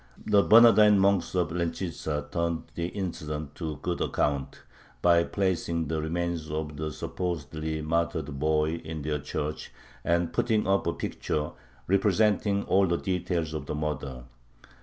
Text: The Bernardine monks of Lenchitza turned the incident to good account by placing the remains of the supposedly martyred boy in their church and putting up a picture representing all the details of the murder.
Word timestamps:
The 0.25 0.41
Bernardine 0.41 0.97
monks 0.97 1.35
of 1.35 1.51
Lenchitza 1.51 2.27
turned 2.31 2.63
the 2.73 2.87
incident 2.87 3.53
to 3.53 3.77
good 3.83 4.01
account 4.01 4.63
by 5.03 5.23
placing 5.23 5.89
the 5.89 6.01
remains 6.01 6.49
of 6.49 6.75
the 6.75 6.91
supposedly 6.91 7.83
martyred 7.83 8.39
boy 8.39 8.81
in 8.83 9.03
their 9.03 9.19
church 9.19 9.71
and 10.03 10.33
putting 10.33 10.65
up 10.65 10.87
a 10.87 10.93
picture 10.93 11.51
representing 11.85 12.63
all 12.63 12.87
the 12.87 12.97
details 12.97 13.53
of 13.53 13.67
the 13.67 13.75
murder. 13.75 14.23